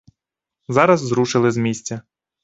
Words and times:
Зараз 0.67 0.99
зрушили 1.03 1.51
з 1.51 1.57
місця. 1.57 2.01